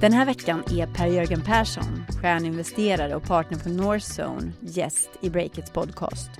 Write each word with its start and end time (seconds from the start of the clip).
Den 0.00 0.12
här 0.12 0.26
veckan 0.26 0.62
är 0.70 0.86
Per-Jörgen 0.86 1.40
Persson, 1.40 2.04
stjärninvesterare 2.20 3.14
och 3.14 3.22
partner 3.22 3.58
på 3.58 3.68
Northzone, 3.68 4.52
gäst 4.60 5.10
i 5.20 5.30
Breakits 5.30 5.70
podcast. 5.70 6.30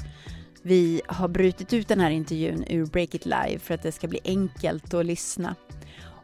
Vi 0.62 1.00
har 1.06 1.28
brutit 1.28 1.72
ut 1.72 1.88
den 1.88 2.00
här 2.00 2.10
intervjun 2.10 2.64
ur 2.68 2.86
Breakit 2.86 3.26
Live 3.26 3.58
för 3.58 3.74
att 3.74 3.82
det 3.82 3.92
ska 3.92 4.08
bli 4.08 4.20
enkelt 4.24 4.94
att 4.94 5.06
lyssna. 5.06 5.54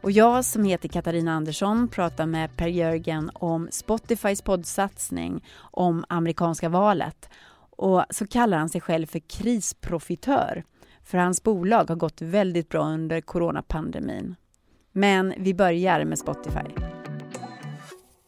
Och 0.01 0.11
jag 0.11 0.45
som 0.45 0.63
heter 0.63 0.89
Katarina 0.89 1.33
Andersson 1.33 1.87
pratar 1.87 2.25
med 2.25 2.57
Per-Jörgen 2.57 3.31
om 3.33 3.67
Spotifys 3.71 4.41
poddsatsning, 4.41 5.43
om 5.57 6.05
amerikanska 6.09 6.69
valet 6.69 7.29
och 7.69 8.05
så 8.09 8.27
kallar 8.27 8.57
han 8.57 8.69
sig 8.69 8.81
själv 8.81 9.05
för 9.05 9.19
krisprofitör 9.19 10.63
för 11.03 11.17
hans 11.17 11.43
bolag 11.43 11.89
har 11.89 11.95
gått 11.95 12.21
väldigt 12.21 12.69
bra 12.69 12.85
under 12.85 13.21
coronapandemin. 13.21 14.35
Men 14.91 15.33
vi 15.37 15.53
börjar 15.53 16.05
med 16.05 16.19
Spotify. 16.19 16.85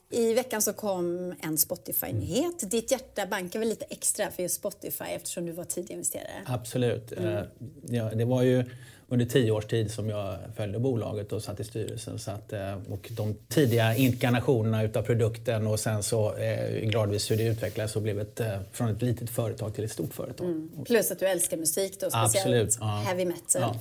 I 0.09 0.33
veckan 0.33 0.61
så 0.61 0.73
kom 0.73 1.35
en 1.41 1.57
Spotify-nyhet. 1.57 2.71
Ditt 2.71 2.91
hjärta 2.91 3.25
bankar 3.25 3.59
väl 3.59 3.69
lite 3.69 3.85
extra 3.85 4.31
för 4.31 4.43
just 4.43 4.55
Spotify 4.55 5.05
eftersom 5.05 5.45
du 5.45 5.51
var 5.51 5.63
tidig 5.63 5.91
investerare? 5.91 6.43
Absolut. 6.45 7.11
Mm. 7.11 7.45
Ja, 7.89 8.09
det 8.09 8.25
var 8.25 8.43
ju 8.43 8.65
under 9.09 9.25
tio 9.25 9.51
års 9.51 9.65
tid 9.65 9.91
som 9.91 10.09
jag 10.09 10.37
följde 10.55 10.79
bolaget 10.79 11.33
och 11.33 11.43
satt 11.43 11.59
i 11.59 11.63
styrelsen. 11.63 12.19
Så 12.19 12.31
att, 12.31 12.53
eh, 12.53 12.73
och 12.89 13.09
de 13.11 13.35
tidiga 13.49 13.95
inkarnationerna 13.95 14.83
utav 14.83 15.01
produkten 15.01 15.67
och 15.67 15.79
sen 15.79 16.03
så 16.03 16.35
eh, 16.35 16.89
gradvis 16.89 17.31
hur 17.31 17.37
det 17.37 17.43
utvecklades 17.43 17.95
och 17.95 18.01
blev 18.01 18.19
ett, 18.19 18.39
eh, 18.39 18.59
från 18.71 18.89
ett 18.89 19.01
litet 19.01 19.29
företag 19.29 19.75
till 19.75 19.83
ett 19.83 19.91
stort 19.91 20.13
företag. 20.13 20.47
Mm. 20.47 20.69
Plus 20.85 21.11
att 21.11 21.19
du 21.19 21.25
älskar 21.25 21.57
musik 21.57 21.99
då, 21.99 22.09
speciellt 22.09 22.35
Absolut, 22.35 22.77
ja. 22.79 23.03
heavy 23.05 23.25
metal. 23.25 23.61
Ja, 23.61 23.75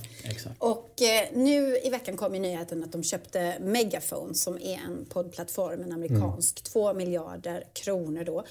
och 0.57 1.01
eh, 1.01 1.27
nu 1.33 1.77
i 1.83 1.89
veckan 1.89 2.17
kom 2.17 2.33
ju 2.33 2.39
nyheten 2.41 2.83
att 2.83 2.91
de 2.91 3.03
köpte 3.03 3.55
Megaphone 3.59 4.33
som 4.33 4.57
är 4.61 4.79
en 4.87 5.05
poddplattform, 5.09 5.83
en 5.83 5.91
amerikansk, 5.91 6.59
mm. 6.59 6.63
två 6.63 6.93
miljarder 6.93 7.63
kronor 7.73 8.23
då. 8.23 8.43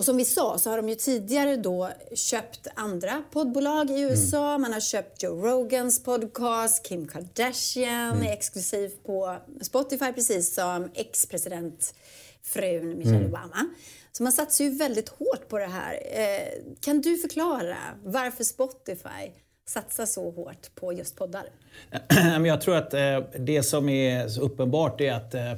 Och 0.00 0.04
som 0.04 0.16
vi 0.16 0.24
sa 0.24 0.58
så 0.58 0.70
har 0.70 0.76
de 0.76 0.88
ju 0.88 0.94
tidigare 0.94 1.56
då 1.56 1.90
köpt 2.14 2.66
andra 2.74 3.22
poddbolag 3.30 3.90
i 3.90 4.00
USA. 4.00 4.48
Mm. 4.48 4.62
Man 4.62 4.72
har 4.72 4.80
köpt 4.80 5.22
Joe 5.22 5.46
Rogans 5.46 6.04
podcast, 6.04 6.86
Kim 6.86 7.08
Kardashian 7.08 8.12
mm. 8.12 8.26
är 8.26 8.32
exklusiv 8.32 8.92
på 9.06 9.36
Spotify 9.60 10.12
precis 10.12 10.54
som 10.54 10.90
ex-presidentfrun 10.94 12.98
Michelle 12.98 13.16
mm. 13.16 13.26
Obama. 13.26 13.66
Så 14.12 14.22
man 14.22 14.32
satsar 14.32 14.64
ju 14.64 14.70
väldigt 14.70 15.08
hårt 15.08 15.48
på 15.48 15.58
det 15.58 15.66
här. 15.66 15.94
Eh, 16.12 16.48
kan 16.80 17.00
du 17.00 17.16
förklara 17.16 17.76
varför 18.04 18.44
Spotify 18.44 19.30
satsar 19.68 20.06
så 20.06 20.30
hårt 20.30 20.74
på 20.74 20.92
just 20.92 21.16
poddar? 21.16 21.44
Jag 22.46 22.60
tror 22.60 22.76
att 22.76 22.94
eh, 22.94 23.20
det 23.38 23.62
som 23.62 23.88
är 23.88 24.28
så 24.28 24.40
uppenbart 24.40 25.00
är 25.00 25.12
att 25.12 25.34
eh, 25.34 25.52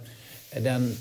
den 0.61 0.97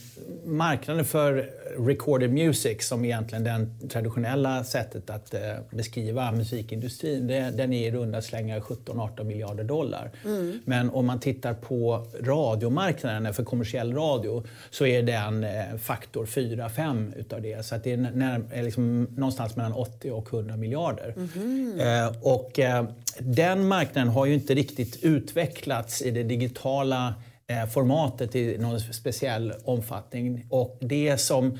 marknaden 0.46 1.06
för 1.06 1.50
recorded 1.88 2.34
music 2.34 2.88
som 2.88 3.06
egentligen 3.06 3.44
det 3.44 3.88
traditionella 3.88 4.64
sättet 4.64 5.10
att 5.10 5.34
eh, 5.34 5.40
beskriva 5.70 6.32
musikindustrin, 6.32 7.28
den 7.28 7.74
är 7.74 7.88
i 7.88 7.92
runda 7.92 8.22
slängar 8.22 8.60
17-18 8.60 9.24
miljarder 9.24 9.64
dollar. 9.64 10.12
Mm. 10.26 10.60
Men 10.66 10.90
om 10.90 11.06
man 11.06 11.20
tittar 11.20 11.54
på 11.54 12.08
radiomarknaden 12.22 13.34
för 13.34 13.44
kommersiell 13.44 13.94
radio 13.94 14.44
så 14.70 14.86
är 14.86 15.04
den 15.04 15.44
eh, 15.44 15.78
faktor 15.82 16.26
4-5 16.26 17.18
utav 17.18 17.42
det. 17.42 17.66
Så 17.66 17.76
att 17.76 17.84
det 17.84 17.92
är, 17.92 17.98
när, 17.98 18.42
är 18.52 18.64
liksom 18.64 19.08
någonstans 19.16 19.56
mellan 19.56 19.74
80 19.74 20.12
och 20.12 20.34
100 20.34 20.58
miljarder. 20.58 21.14
Mm. 21.18 21.80
Eh, 21.80 22.16
och 22.22 22.60
eh, 22.60 22.86
den 23.20 23.68
marknaden 23.68 24.10
har 24.10 24.26
ju 24.26 24.34
inte 24.34 24.54
riktigt 24.54 25.04
utvecklats 25.04 26.02
i 26.02 26.12
det 26.12 26.24
digitala 26.24 27.14
Eh, 27.52 27.66
formatet 27.66 28.36
i 28.36 28.58
någon 28.58 28.80
speciell 28.80 29.54
omfattning. 29.64 30.46
Och 30.50 30.78
det 30.82 31.18
som, 31.18 31.60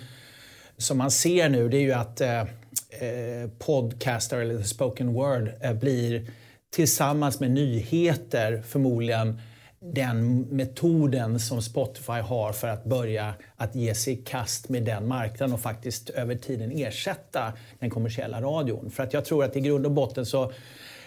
som 0.78 0.98
man 0.98 1.12
ser 1.12 1.50
nu 1.50 1.70
det 1.70 1.78
är 1.78 1.82
ju 1.82 1.94
att 1.94 2.22
eh, 2.22 2.40
eh, 2.40 3.50
podcaster 3.60 4.38
eller 4.38 4.64
spoken 4.64 5.14
word 5.14 5.52
eh, 5.62 5.74
blir 5.74 6.32
tillsammans 6.70 7.40
med 7.40 7.52
nyheter 7.52 8.64
förmodligen 8.68 9.42
den 9.80 10.42
metoden 10.42 11.40
som 11.40 11.62
Spotify 11.62 12.12
har 12.12 12.54
för 12.54 12.68
att 12.68 12.84
börja 12.84 13.34
att 13.56 13.76
ge 13.76 13.96
sig 13.96 14.14
i 14.14 14.16
kast 14.16 14.70
med 14.70 14.84
den 14.84 15.08
marknaden 15.08 15.54
och 15.54 15.60
faktiskt 15.60 16.10
över 16.10 16.36
tiden 16.36 16.72
ersätta 16.72 17.54
den 17.80 17.90
kommersiella 17.90 18.42
radion. 18.42 18.92
För 18.92 19.04
att 19.04 19.14
jag 19.14 19.26
tror 19.26 19.44
att 19.44 19.56
i 19.56 19.60
grund 19.60 19.86
och 19.86 19.92
botten 19.92 20.26
så 20.26 20.52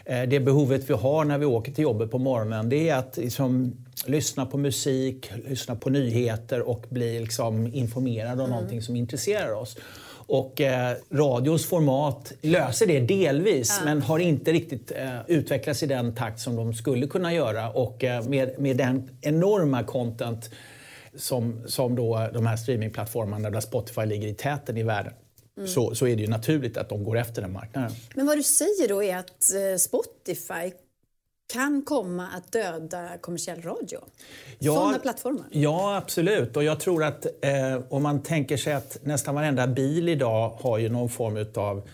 det 0.04 0.40
behovet 0.40 0.90
vi 0.90 0.94
har 0.94 1.24
när 1.24 1.38
vi 1.38 1.46
åker 1.46 1.72
till 1.72 1.84
jobbet 1.84 2.10
på 2.10 2.18
morgonen 2.18 2.68
det 2.68 2.88
är 2.88 2.94
att 2.94 3.16
liksom, 3.16 3.76
lyssna 4.06 4.46
på 4.46 4.58
musik, 4.58 5.30
lyssna 5.48 5.76
på 5.76 5.90
nyheter 5.90 6.68
och 6.68 6.86
bli 6.88 7.20
liksom, 7.20 7.74
informerad 7.74 8.32
om 8.32 8.40
mm. 8.40 8.50
någonting 8.50 8.82
som 8.82 8.96
intresserar 8.96 9.52
oss. 9.52 9.76
Och 10.26 10.60
eh, 10.60 10.96
radions 11.12 11.66
format 11.66 12.32
löser 12.40 12.86
det 12.86 13.00
delvis 13.00 13.76
ja. 13.78 13.84
men 13.84 14.02
har 14.02 14.18
inte 14.18 14.52
riktigt 14.52 14.92
eh, 14.96 15.18
utvecklats 15.26 15.82
i 15.82 15.86
den 15.86 16.14
takt 16.14 16.40
som 16.40 16.56
de 16.56 16.74
skulle 16.74 17.06
kunna 17.06 17.34
göra. 17.34 17.70
Och 17.70 18.04
eh, 18.04 18.24
med, 18.24 18.58
med 18.58 18.76
den 18.76 19.10
enorma 19.20 19.82
content 19.82 20.50
som, 21.16 21.62
som 21.66 21.94
då 21.94 22.28
de 22.34 22.46
här 22.46 22.56
streamingplattformarna 22.56 23.50
där 23.50 23.60
Spotify 23.60 24.06
ligger 24.06 24.28
i 24.28 24.34
täten 24.34 24.76
i 24.76 24.82
världen 24.82 25.12
Mm. 25.56 25.68
Så, 25.68 25.94
så 25.94 26.06
är 26.06 26.16
det 26.16 26.22
ju 26.22 26.28
naturligt 26.28 26.76
att 26.76 26.88
de 26.88 27.04
går 27.04 27.18
efter 27.18 27.42
den 27.42 27.52
marknaden. 27.52 27.90
Men 28.14 28.26
vad 28.26 28.38
du 28.38 28.42
säger 28.42 28.88
då 28.88 29.02
är 29.02 29.16
att 29.16 29.54
eh, 29.54 29.76
Spotify 29.78 30.72
kan 31.52 31.82
komma 31.82 32.28
att 32.28 32.52
döda 32.52 33.18
kommersiell 33.20 33.62
radio? 33.62 33.98
Ja, 34.58 34.74
Sådana 34.74 34.98
plattformar? 34.98 35.46
Ja, 35.50 35.96
absolut. 35.96 36.56
Och 36.56 36.64
jag 36.64 36.80
tror 36.80 37.04
att 37.04 37.26
eh, 37.26 37.80
om 37.88 38.02
man 38.02 38.22
tänker 38.22 38.56
sig 38.56 38.72
att 38.72 38.98
nästan 39.02 39.34
varenda 39.34 39.66
bil 39.66 40.08
idag 40.08 40.48
har 40.60 40.78
ju 40.78 40.88
någon 40.88 41.08
form 41.08 41.46
av 41.54 41.88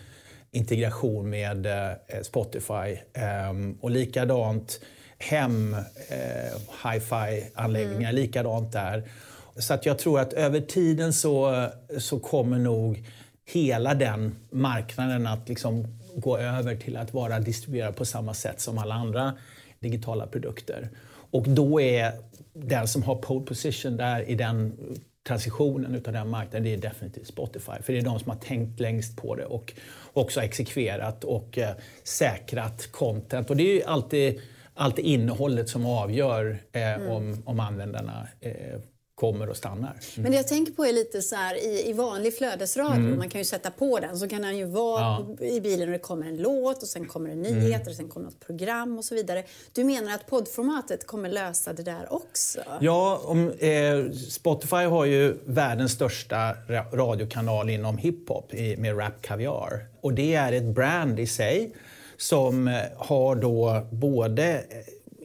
integration 0.51 1.29
med 1.29 1.65
eh, 1.65 2.21
Spotify. 2.21 2.97
Eh, 3.13 3.53
och 3.81 3.91
likadant 3.91 4.79
hem, 5.17 5.75
eh, 6.09 6.89
hi-fi-anläggningar, 6.91 8.09
mm. 8.09 8.15
likadant 8.15 8.71
där. 8.71 9.03
Så 9.55 9.73
att 9.73 9.85
jag 9.85 9.99
tror 9.99 10.19
att 10.19 10.33
över 10.33 10.61
tiden 10.61 11.13
så, 11.13 11.67
så 11.97 12.19
kommer 12.19 12.59
nog 12.59 13.03
hela 13.53 13.93
den 13.93 14.35
marknaden 14.51 15.27
att 15.27 15.49
liksom 15.49 15.87
gå 16.15 16.37
över 16.37 16.75
till 16.75 16.97
att 16.97 17.13
vara 17.13 17.39
distribuerad 17.39 17.95
på 17.95 18.05
samma 18.05 18.33
sätt 18.33 18.61
som 18.61 18.77
alla 18.77 18.95
andra 18.95 19.33
digitala 19.79 20.27
produkter. 20.27 20.89
Och 21.31 21.49
då 21.49 21.81
är 21.81 22.11
den 22.53 22.87
som 22.87 23.03
har 23.03 23.15
pole 23.15 23.45
position 23.45 23.97
där 23.97 24.29
i 24.29 24.35
den 24.35 24.77
transitionen 25.27 25.95
utav 25.95 26.13
den 26.13 26.29
marknaden, 26.29 26.63
det 26.63 26.73
är 26.73 26.77
definitivt 26.77 27.27
Spotify. 27.27 27.81
För 27.81 27.93
det 27.93 27.99
är 27.99 28.03
de 28.03 28.19
som 28.19 28.29
har 28.29 28.37
tänkt 28.37 28.79
längst 28.79 29.17
på 29.17 29.35
det 29.35 29.45
och 29.45 29.73
också 30.13 30.41
exekverat 30.41 31.23
och 31.23 31.57
eh, 31.57 31.75
säkrat 32.03 32.91
content. 32.91 33.49
Och 33.49 33.57
det 33.57 33.63
är 33.63 33.75
ju 33.75 33.83
alltid, 33.83 34.41
alltid 34.73 35.05
innehållet 35.05 35.69
som 35.69 35.85
avgör 35.85 36.57
eh, 36.71 36.93
mm. 36.93 37.11
om, 37.11 37.41
om 37.45 37.59
användarna 37.59 38.27
eh, 38.39 38.79
kommer 39.21 39.49
och 39.49 39.57
stannar. 39.57 39.89
Mm. 39.89 39.97
Men 40.15 40.31
det 40.31 40.37
jag 40.37 40.47
tänker 40.47 40.73
på 40.73 40.85
är 40.85 40.93
lite 40.93 41.21
så 41.21 41.35
här, 41.35 41.55
i, 41.55 41.89
i 41.89 41.93
vanlig 41.93 42.37
flödesradio, 42.37 43.05
mm. 43.05 43.17
man 43.17 43.29
kan 43.29 43.41
ju 43.41 43.45
sätta 43.45 43.71
på 43.71 43.99
den, 43.99 44.19
så 44.19 44.27
kan 44.27 44.43
han 44.43 44.57
ju 44.57 44.65
vara 44.65 45.01
ja. 45.39 45.45
i 45.45 45.61
bilen 45.61 45.87
och 45.87 45.93
det 45.93 45.99
kommer 45.99 46.27
en 46.27 46.37
låt 46.37 46.81
och 46.81 46.87
sen 46.87 47.07
kommer 47.07 47.29
det 47.29 47.35
nyheter 47.35 47.75
mm. 47.75 47.87
och 47.87 47.95
sen 47.95 48.07
kommer 48.07 48.25
något 48.25 48.39
program 48.39 48.97
och 48.97 49.05
så 49.05 49.15
vidare. 49.15 49.43
Du 49.73 49.83
menar 49.83 50.13
att 50.13 50.27
poddformatet 50.27 51.07
kommer 51.07 51.29
lösa 51.29 51.73
det 51.73 51.83
där 51.83 52.13
också? 52.13 52.59
Ja, 52.79 53.21
om, 53.25 53.51
eh, 53.51 54.11
Spotify 54.11 54.75
har 54.75 55.05
ju 55.05 55.37
världens 55.45 55.91
största 55.91 56.55
radiokanal 56.93 57.69
inom 57.69 57.97
hiphop 57.97 58.53
med 58.77 58.99
Rap 58.99 59.21
Caviar. 59.21 59.85
Och 60.01 60.13
det 60.13 60.33
är 60.33 60.53
ett 60.53 60.75
brand 60.75 61.19
i 61.19 61.27
sig 61.27 61.75
som 62.17 62.67
eh, 62.67 62.75
har 62.97 63.35
då 63.35 63.87
både 63.91 64.63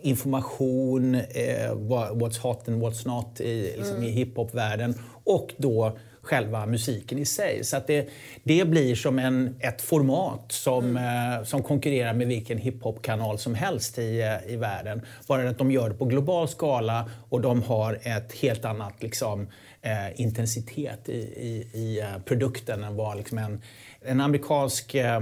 information, 0.06 1.15
eh, 1.15 1.72
what's 2.12 2.39
hot 2.39 2.69
and 2.69 2.83
what's 2.83 3.06
not 3.06 3.41
i, 3.41 3.75
liksom, 3.76 3.97
mm. 3.97 4.08
i 4.08 4.11
hiphopvärlden 4.11 4.94
och 5.25 5.55
då 5.56 5.99
själva 6.26 6.67
musiken 6.67 7.19
i 7.19 7.25
sig. 7.25 7.64
Så 7.64 7.76
att 7.76 7.87
det, 7.87 8.08
det 8.43 8.69
blir 8.69 8.94
som 8.94 9.19
en, 9.19 9.56
ett 9.61 9.82
format 9.82 10.53
som, 10.53 10.85
mm. 10.85 11.32
eh, 11.32 11.44
som 11.44 11.62
konkurrerar 11.62 12.14
med 12.14 12.26
vilken 12.26 12.58
hiphopkanal 12.58 13.38
som 13.38 13.55
helst 13.55 13.99
i, 13.99 14.20
eh, 14.20 14.53
i 14.53 14.56
världen. 14.56 15.03
Bara 15.29 15.50
att 15.50 15.58
de 15.58 15.70
gör 15.70 15.88
det 15.88 15.94
på 15.94 16.05
global 16.05 16.49
skala 16.49 17.11
och 17.29 17.41
de 17.41 17.62
har 17.62 17.99
ett 18.03 18.32
helt 18.32 18.64
annat 18.64 19.03
liksom, 19.03 19.49
eh, 19.82 20.20
intensitet 20.20 21.08
i, 21.08 21.19
i, 21.19 21.69
i 21.73 22.03
uh, 22.03 22.23
produkten 22.25 22.85
än 22.85 22.97
vad 22.97 23.17
liksom 23.17 23.38
en, 23.38 23.62
en 24.00 24.20
amerikansk 24.20 24.94
eh, 24.94 25.20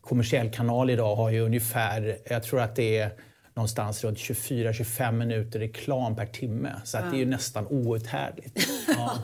kommersiell 0.00 0.50
kanal 0.50 0.90
idag 0.90 1.16
har 1.16 1.30
ju 1.30 1.40
ungefär, 1.40 2.18
jag 2.24 2.42
tror 2.42 2.60
att 2.60 2.76
det 2.76 2.98
är 2.98 3.10
någonstans 3.54 4.04
runt 4.04 4.18
24-25 4.18 5.12
minuter 5.12 5.58
reklam 5.58 6.16
per 6.16 6.26
timme. 6.26 6.80
Så 6.84 6.98
att 6.98 7.10
det 7.10 7.16
är 7.16 7.18
ju 7.18 7.26
nästan 7.26 7.66
outhärdligt. 7.66 8.68
Ja. 8.88 9.18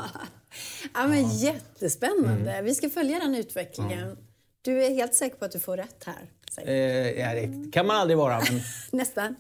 ja, 0.95 1.07
men 1.07 1.23
ja. 1.23 1.53
Jättespännande. 1.53 2.53
Mm. 2.53 2.65
Vi 2.65 2.75
ska 2.75 2.91
följa 2.91 3.19
den 3.19 3.35
utvecklingen. 3.35 4.03
Mm. 4.03 4.17
Du 4.63 4.85
är 4.85 4.91
helt 4.91 5.15
säker 5.15 5.37
på 5.37 5.45
att 5.45 5.53
du 5.53 5.61
får 5.61 5.77
rätt 5.77 6.05
här? 6.07 6.29
Eh, 6.65 7.11
ja, 7.11 7.35
det 7.35 7.73
kan 7.73 7.87
man 7.87 7.97
aldrig 7.97 8.19
vara. 8.19 8.41
Men... 8.51 8.61
Nästan. 8.97 9.37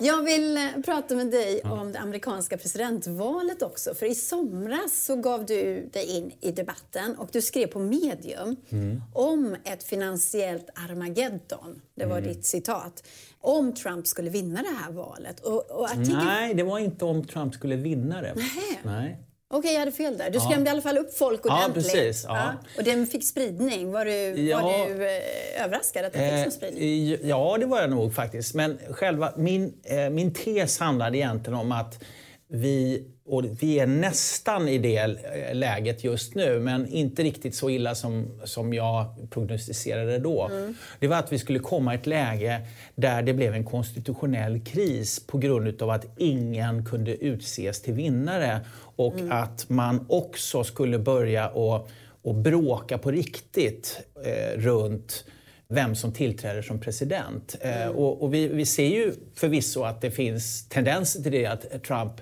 Jag 0.00 0.22
vill 0.22 0.56
eh, 0.56 0.62
prata 0.84 1.14
med 1.14 1.30
dig 1.30 1.60
om 1.62 1.92
det 1.92 1.98
amerikanska 1.98 2.58
presidentvalet 2.58 3.62
också. 3.62 3.94
För 3.94 4.06
i 4.06 4.14
somras 4.14 5.04
så 5.04 5.16
gav 5.16 5.46
du 5.46 5.88
dig 5.92 6.16
in 6.16 6.32
i 6.40 6.50
debatten 6.50 7.16
och 7.16 7.28
du 7.32 7.42
skrev 7.42 7.66
på 7.66 7.78
Medium 7.78 8.56
mm. 8.70 9.02
om 9.14 9.56
ett 9.64 9.82
finansiellt 9.82 10.70
Armageddon. 10.74 11.80
Det 11.94 12.06
var 12.06 12.18
mm. 12.18 12.32
ditt 12.32 12.46
citat. 12.46 13.04
Om 13.40 13.74
Trump 13.74 14.06
skulle 14.06 14.30
vinna 14.30 14.62
det 14.62 14.76
här 14.84 14.92
valet. 14.92 15.40
Och, 15.40 15.70
och 15.70 15.84
artikel... 15.84 16.24
Nej, 16.24 16.54
det 16.54 16.62
var 16.62 16.78
inte 16.78 17.04
om 17.04 17.24
Trump 17.24 17.54
skulle 17.54 17.76
vinna 17.76 18.22
det. 18.22 18.34
Nej. 18.36 18.80
Nej. 18.82 19.18
Okej, 19.48 19.58
okay, 19.58 19.72
jag 19.72 19.80
hade 19.80 19.92
fel 19.92 20.18
där. 20.18 20.30
Du 20.30 20.40
skrämde 20.40 20.60
ja. 20.60 20.66
i 20.66 20.70
alla 20.70 20.82
fall 20.82 20.98
upp 20.98 21.18
folk 21.18 21.46
ordentligt. 21.46 21.86
Ja, 21.86 21.92
precis. 21.92 22.24
Ja. 22.28 22.36
ja. 22.36 22.52
Och 22.78 22.84
den 22.84 23.06
fick 23.06 23.24
spridning. 23.24 23.92
Var 23.92 24.04
du, 24.04 24.42
ja. 24.42 24.60
var 24.60 24.88
du 24.88 25.06
eh, 25.06 25.64
överraskad 25.64 26.04
att 26.04 26.12
den 26.12 26.30
fick 26.30 26.42
sån 26.42 26.52
spridning? 26.52 27.12
Eh, 27.12 27.28
ja, 27.28 27.56
det 27.60 27.66
var 27.66 27.80
jag 27.80 27.90
nog 27.90 28.14
faktiskt. 28.14 28.54
Men 28.54 28.78
själva 28.90 29.32
min, 29.36 29.74
eh, 29.84 30.10
min 30.10 30.34
tes 30.34 30.78
handlade 30.78 31.18
egentligen 31.18 31.58
om 31.58 31.72
att 31.72 32.04
vi 32.48 33.06
och 33.24 33.44
vi 33.60 33.78
är 33.78 33.86
nästan 33.86 34.68
i 34.68 34.78
det 34.78 35.06
läget 35.52 36.04
just 36.04 36.34
nu, 36.34 36.60
men 36.60 36.86
inte 36.86 37.22
riktigt 37.22 37.54
så 37.54 37.70
illa 37.70 37.94
som, 37.94 38.40
som 38.44 38.74
jag 38.74 39.06
prognostiserade 39.30 40.18
då. 40.18 40.48
Mm. 40.48 40.74
Det 40.98 41.08
var 41.08 41.16
att 41.16 41.32
vi 41.32 41.38
skulle 41.38 41.58
komma 41.58 41.94
i 41.94 41.96
ett 41.96 42.06
läge 42.06 42.60
där 42.94 43.22
det 43.22 43.34
blev 43.34 43.54
en 43.54 43.64
konstitutionell 43.64 44.60
kris 44.60 45.26
på 45.26 45.38
grund 45.38 45.82
av 45.82 45.90
att 45.90 46.06
ingen 46.16 46.84
kunde 46.84 47.24
utses 47.24 47.82
till 47.82 47.94
vinnare 47.94 48.60
och 48.96 49.14
mm. 49.14 49.32
att 49.32 49.68
man 49.68 50.06
också 50.08 50.64
skulle 50.64 50.98
börja 50.98 51.48
och, 51.48 51.88
och 52.22 52.34
bråka 52.34 52.98
på 52.98 53.10
riktigt 53.10 54.00
eh, 54.24 54.58
runt 54.58 55.24
vem 55.68 55.94
som 55.94 56.12
tillträder 56.12 56.62
som 56.62 56.80
president. 56.80 57.56
Eh, 57.60 57.82
mm. 57.82 57.96
och, 57.96 58.22
och 58.22 58.34
vi, 58.34 58.48
vi 58.48 58.66
ser 58.66 58.86
ju 58.86 59.12
förvisso 59.34 59.82
att 59.82 60.00
det 60.00 60.10
finns 60.10 60.68
tendenser 60.68 61.22
till 61.22 61.32
det, 61.32 61.46
att 61.46 61.82
Trump 61.82 62.12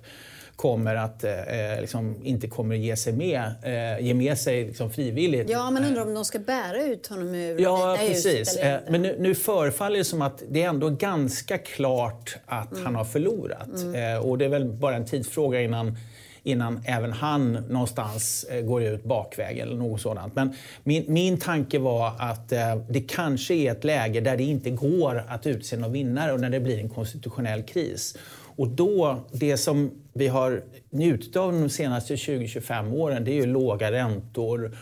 kommer 0.57 0.95
att 0.95 1.25
eh, 1.25 1.33
liksom 1.81 2.17
inte 2.25 2.49
kommer 2.49 2.75
ge 2.75 2.97
sig 2.97 3.13
med, 3.13 3.55
eh, 3.63 4.07
ge 4.07 4.15
med 4.15 4.39
sig 4.39 4.65
liksom 4.65 4.91
frivilligt. 4.91 5.51
Ja, 5.51 5.71
men 5.71 5.85
undrar 5.85 6.03
om 6.03 6.15
de 6.15 6.25
ska 6.25 6.39
bära 6.39 6.85
ut 6.85 7.07
honom 7.07 7.35
ur 7.35 7.61
Ja, 7.61 7.97
precis. 8.01 8.57
Eh, 8.57 8.81
men 8.89 9.03
nu, 9.03 9.17
nu 9.19 9.35
förefaller 9.35 9.99
det 9.99 10.05
som 10.05 10.23
att 10.23 10.43
det 10.49 10.63
är 10.63 10.69
ändå 10.69 10.91
ganska 10.91 11.59
klart 11.59 12.37
att 12.47 12.73
mm. 12.73 12.85
han 12.85 12.95
har 12.95 13.05
förlorat. 13.05 13.77
Mm. 13.77 14.15
Eh, 14.15 14.27
och 14.27 14.39
det 14.39 14.45
är 14.45 14.49
väl 14.49 14.65
bara 14.65 14.97
en 14.97 15.07
tidsfråga 15.07 15.61
innan 15.61 15.97
innan 16.45 16.81
även 16.85 17.13
han 17.13 17.53
någonstans 17.53 18.45
eh, 18.45 18.61
går 18.61 18.83
ut 18.83 19.05
bakväg 19.05 19.59
eller 19.59 19.77
något 19.77 20.01
sådant. 20.01 20.35
Men 20.35 20.55
min, 20.83 21.05
min 21.09 21.39
tanke 21.39 21.79
var 21.79 22.13
att 22.19 22.53
eh, 22.53 22.77
det 22.89 23.01
kanske 23.01 23.55
är 23.55 23.73
ett 23.73 23.85
läge 23.85 24.21
där 24.21 24.37
det 24.37 24.43
inte 24.43 24.71
går 24.71 25.25
att 25.29 25.47
utse 25.47 25.77
någon 25.77 25.93
vinnare 25.93 26.33
och 26.33 26.41
när 26.41 26.51
det 26.51 26.61
blir 26.61 26.79
en 26.79 26.89
konstitutionell 26.89 27.63
kris. 27.63 28.17
Och 28.57 28.69
då, 28.69 29.25
det 29.33 29.57
som 29.57 29.91
vi 30.13 30.29
har 30.29 30.63
njutit 30.91 31.37
av 31.37 31.53
de 31.53 31.69
senaste 31.69 32.15
20-25 32.15 32.95
åren 32.95 33.25
det 33.25 33.31
är 33.31 33.35
ju 33.35 33.47
låga 33.47 33.93
räntor 33.93 34.77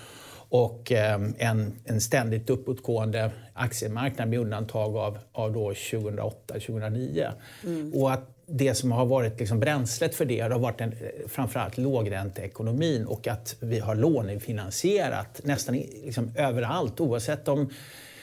och 0.49 0.93
eh, 0.93 1.21
en, 1.39 1.73
en 1.85 2.01
ständigt 2.01 2.51
uppåtgående 2.51 3.31
aktiemarknad 3.55 4.29
med 4.29 4.39
undantag 4.39 4.97
av, 4.97 5.19
av 5.33 5.55
2008-2009. 5.55 7.31
Mm. 7.65 7.93
Och 7.95 8.13
att 8.13 8.32
det 8.47 8.75
som 8.75 8.93
har 8.93 9.07
varit 9.07 9.39
liksom 9.39 9.61
bränslet 9.61 10.15
för 10.15 10.25
det 10.25 10.41
har 10.41 10.59
varit 10.59 10.81
en, 10.81 10.95
framförallt 11.29 11.79
lågränteekonomin 11.79 13.07
och 13.07 13.29
att 13.29 13.57
vi 13.61 13.79
har 13.79 13.95
lånefinansierat 13.95 15.41
nästan 15.45 15.75
liksom 16.05 16.33
överallt 16.37 17.01
oavsett 17.01 17.49
om 17.49 17.71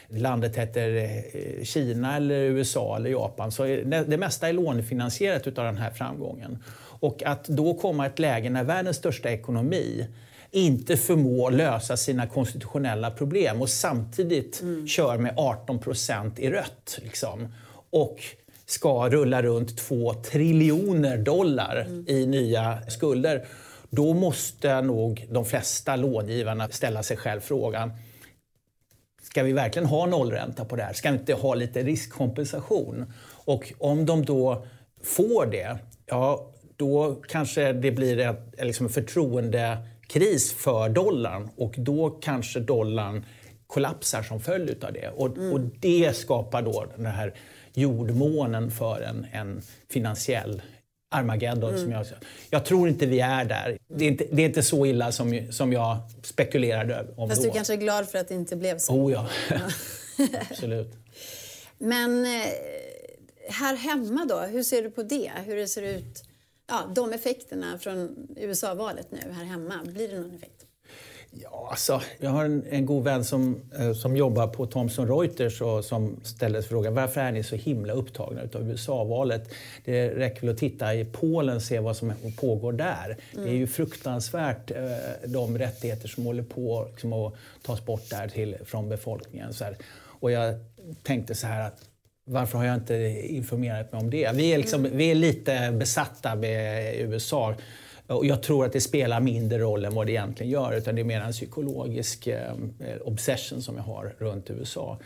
landet 0.10 0.56
heter 0.56 0.95
eh, 0.95 1.63
Kina, 1.63 2.16
eller 2.16 2.36
USA 2.36 2.95
eller 2.95 3.10
Japan. 3.10 3.51
Så 3.51 3.63
det 3.86 4.18
mesta 4.19 4.50
är 4.50 4.54
lånefinansierat 4.54 5.48
av 5.48 5.66
den 5.66 5.77
här 5.77 5.92
framgången. 5.92 6.63
Och 7.01 7.24
att 7.24 7.48
då 7.48 7.74
komma 7.74 8.06
ett 8.06 8.19
läge 8.19 8.50
när 8.50 8.63
världens 8.63 8.98
största 8.98 9.31
ekonomi 9.31 10.07
inte 10.51 10.98
förmår 10.98 11.51
lösa 11.51 11.98
sina 11.98 12.27
konstitutionella 12.27 13.12
problem 13.12 13.62
och 13.62 13.69
samtidigt 13.69 14.62
mm. 14.62 14.88
kör 14.88 15.18
med 15.18 15.33
18 15.38 15.80
procent 15.80 16.39
i 16.39 16.50
rött. 16.50 17.00
Liksom, 17.04 17.54
och 17.89 18.18
ska 18.69 19.10
rulla 19.10 19.42
runt 19.42 19.77
2 19.77 20.13
triljoner 20.13 21.18
dollar 21.18 21.86
mm. 21.88 22.06
i 22.07 22.25
nya 22.25 22.80
skulder. 22.88 23.45
Då 23.89 24.13
måste 24.13 24.81
nog 24.81 25.27
de 25.30 25.45
flesta 25.45 25.95
långivarna 25.95 26.69
ställa 26.69 27.04
sig 27.04 27.18
själv 27.18 27.39
frågan 27.39 27.92
Ska 29.30 29.44
vi 29.44 29.54
verkligen 29.54 29.88
ha 29.88 30.06
nollränta 30.06 30.66
på 30.66 30.75
det 30.75 30.83
här? 30.83 30.94
Ska 30.94 31.12
vi 31.12 31.18
inte 31.18 31.33
ha 31.33 31.56
lite 31.56 31.83
riskkompensation? 31.83 33.13
Och 33.45 33.74
om 33.77 34.06
de 34.06 34.25
då 34.25 34.66
får 35.04 35.45
det, 35.45 35.77
ja, 36.06 36.51
då 36.75 37.22
kanske 37.27 37.74
det 37.74 37.92
blir 37.92 38.19
en, 38.19 38.36
liksom 38.62 38.86
en 38.86 38.92
förtroendekris 38.92 40.54
för 40.54 40.89
dollarn 40.89 41.50
och 41.57 41.75
då 41.77 42.10
kanske 42.10 42.60
dollarn 42.60 43.25
kollapsar 43.68 44.24
som 44.24 44.39
följd 44.39 44.83
av 44.83 44.94
det. 44.94 45.10
Och, 45.10 45.38
mm. 45.38 45.54
och 45.54 45.60
det 45.60 46.15
skapar 46.15 46.62
då 46.62 46.86
den 46.95 47.06
här 47.06 47.33
jordmånen 47.74 48.71
för 48.71 49.01
en, 49.01 49.27
en 49.31 49.62
finansiell 49.89 50.62
Armageddon. 51.12 51.69
Mm. 51.69 51.81
Som 51.81 51.92
jag, 51.92 52.06
jag 52.50 52.66
tror 52.66 52.89
inte 52.89 53.06
vi 53.06 53.19
är 53.19 53.45
där. 53.45 53.77
Det 53.88 54.06
är 54.06 54.10
inte, 54.10 54.25
det 54.31 54.42
är 54.42 54.45
inte 54.45 54.63
så 54.63 54.86
illa 54.86 55.12
som, 55.12 55.48
som 55.51 55.74
jag 55.74 55.98
spekulerade 56.24 57.06
om 57.16 57.30
Fast 57.30 57.42
då. 57.42 57.48
du 57.48 57.54
kanske 57.54 57.74
är 57.74 57.77
glad 57.77 58.10
för 58.10 58.19
att 58.19 58.27
det 58.27 58.36
inte 58.36 58.56
blev 58.56 58.77
så? 58.77 58.94
Oh 58.94 59.12
ja, 59.12 59.27
absolut. 60.50 60.95
Men 61.77 62.25
eh, 62.25 62.50
här 63.50 63.75
hemma 63.75 64.25
då, 64.25 64.39
hur 64.39 64.63
ser 64.63 64.83
du 64.83 64.92
på 64.92 65.04
det? 65.04 65.31
Hur 65.45 65.56
det 65.56 65.68
ser 65.68 65.81
ut, 65.81 66.24
ja, 66.68 66.92
de 66.95 67.13
effekterna 67.13 67.80
från 67.80 68.27
USA-valet 68.38 69.12
nu 69.12 69.19
här 69.31 69.44
hemma, 69.44 69.74
blir 69.86 70.07
det 70.07 70.19
någon 70.19 70.36
effekt? 70.36 70.59
Ja, 71.31 71.68
alltså, 71.72 72.02
jag 72.20 72.30
har 72.30 72.46
en, 72.46 72.66
en 72.70 72.86
god 72.86 73.04
vän 73.04 73.26
som, 73.26 73.62
eh, 73.80 73.94
som 73.94 74.18
jobbar 74.18 74.48
på 74.48 74.66
Thomson 74.66 75.08
Reuters 75.08 75.62
och 75.62 75.86
som 75.86 76.20
ställde 76.24 76.64
frågan 76.64 76.94
varför 76.94 77.22
är 77.22 77.31
ni 77.31 77.44
så 77.44 77.56
himla 77.56 77.94
upptagna 77.94 78.42
av 78.42 78.70
USA-valet? 78.70 79.50
Det 79.86 80.10
räcker 80.10 80.42
väl 80.42 80.50
att 80.50 80.58
titta 80.58 80.96
i 80.96 81.06
Polen 81.06 81.56
och 81.56 81.62
se 81.62 81.80
vad 81.80 81.98
som 81.98 82.14
pågår 82.38 82.72
där. 82.72 83.06
Mm. 83.06 83.46
Det 83.46 83.50
är 83.50 83.54
ju 83.54 83.58
mm. 83.58 83.68
fruktansvärt 83.68 84.72
eh, 84.72 84.78
de 85.26 85.58
rättigheter 85.58 86.08
som 86.08 86.26
håller 86.26 86.44
på 86.44 86.88
liksom, 86.92 87.14
att 87.14 87.34
tas 87.62 87.86
bort 87.86 88.10
där 88.10 88.28
till, 88.28 88.58
från 88.66 88.90
befolkningen. 88.90 89.54
Och 90.20 90.32
jag 90.32 90.56
tänkte 91.04 91.36
så 91.36 91.48
här 91.48 91.68
att 91.68 91.90
varför 92.25 92.58
har 92.58 92.66
jag 92.66 92.75
inte 92.75 92.96
informerat 93.30 93.92
mig 93.92 94.02
om 94.02 94.10
det? 94.10 94.32
Vi 94.36 94.54
är, 94.54 94.58
liksom, 94.58 94.86
mm. 94.86 94.98
vi 94.98 95.12
är 95.12 95.16
lite 95.16 95.72
besatta 95.72 96.36
med 96.36 96.96
USA. 96.96 97.56
Och 98.10 98.26
jag 98.26 98.44
tror 98.44 98.66
att 98.66 98.74
det 98.74 98.82
spelar 98.82 99.20
mindre 99.20 99.58
roll 99.58 99.86
än 99.86 99.94
vad 99.94 100.08
det 100.08 100.12
egentligen 100.12 100.51
gör. 100.51 100.74
Utan 100.74 100.96
det 100.96 101.01
är 101.01 101.06
mer 101.06 101.22
en 101.22 101.32
psykologisk 101.32 102.28
eh, 102.28 102.54
obsession 103.01 103.62
som 103.62 103.75
jag 103.75 103.84
har 103.84 104.16
runt 104.18 104.50
USA. 104.50 105.00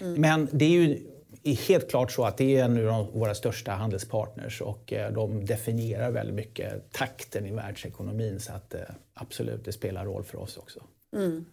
Mm. 0.00 0.20
Men 0.20 0.48
det 0.52 0.64
är 0.64 0.70
ju 0.70 0.98
helt 1.44 1.90
klart 1.90 2.12
så 2.12 2.24
att 2.24 2.36
det 2.36 2.56
är 2.56 2.64
en 2.64 2.88
av 2.88 3.12
våra 3.12 3.34
största 3.34 3.72
handelspartners 3.72 4.60
och 4.60 4.92
eh, 4.92 5.12
de 5.12 5.46
definierar 5.46 6.10
väldigt 6.10 6.34
mycket 6.34 6.92
takten 6.92 7.46
i 7.46 7.52
världsekonomin. 7.52 8.40
Så 8.40 8.52
att 8.52 8.74
eh, 8.74 8.80
absolut, 9.14 9.64
det 9.64 9.72
spelar 9.72 10.04
roll 10.04 10.24
för 10.24 10.38
oss 10.38 10.56
också. 10.56 10.80
Mm. 11.16 11.44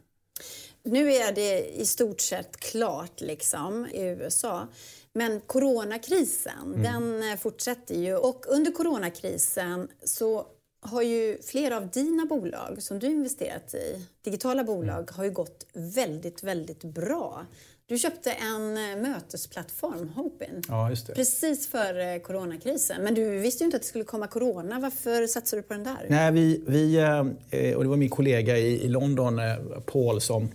Nu 0.83 1.13
är 1.13 1.31
det 1.31 1.79
i 1.81 1.85
stort 1.85 2.21
sett 2.21 2.57
klart 2.57 3.21
liksom, 3.21 3.87
i 3.93 4.01
USA. 4.01 4.67
Men 5.13 5.39
coronakrisen, 5.39 6.75
mm. 6.75 6.83
den 6.83 7.31
eh, 7.31 7.37
fortsätter 7.37 7.95
ju. 7.95 8.15
Och 8.15 8.45
under 8.47 8.71
coronakrisen 8.71 9.87
så 10.03 10.45
har 10.79 11.01
ju 11.01 11.37
flera 11.41 11.77
av 11.77 11.89
dina 11.89 12.25
bolag 12.25 12.77
som 12.79 12.99
du 12.99 13.07
investerat 13.07 13.73
i, 13.73 14.05
digitala 14.21 14.63
bolag, 14.63 14.99
mm. 14.99 15.13
har 15.15 15.23
ju 15.23 15.31
gått 15.31 15.65
väldigt, 15.73 16.43
väldigt 16.43 16.83
bra. 16.83 17.45
Du 17.85 17.97
köpte 17.97 18.31
en 18.31 18.77
eh, 18.77 19.01
mötesplattform, 19.01 20.09
Hopin, 20.09 20.61
ja, 20.67 20.91
precis 21.15 21.67
före 21.67 22.19
coronakrisen. 22.19 23.03
Men 23.03 23.13
du 23.13 23.39
visste 23.39 23.63
ju 23.63 23.65
inte 23.65 23.77
att 23.77 23.83
det 23.83 23.87
skulle 23.89 24.03
komma 24.03 24.27
corona. 24.27 24.79
Varför 24.79 25.27
satsade 25.27 25.61
du 25.61 25.67
på 25.67 25.73
den 25.73 25.83
där? 25.83 26.05
Nej, 26.09 26.31
vi, 26.31 26.63
vi, 26.67 26.95
eh, 26.97 27.75
och 27.75 27.83
det 27.83 27.89
var 27.89 27.97
min 27.97 28.09
kollega 28.09 28.57
i 28.57 28.87
London, 28.87 29.39
eh, 29.39 29.55
Paul, 29.85 30.21
som 30.21 30.49